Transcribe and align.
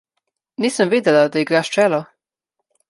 Nisem 0.65 0.91
vedela, 0.95 1.21
da 1.37 1.45
igraš 1.45 1.71
čelo. 1.77 2.03